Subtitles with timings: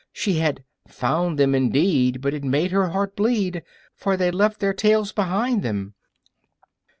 [0.11, 3.61] She had Found them, indeed, but it made her heart bleed,
[3.93, 5.93] For they'd left their tails behind them!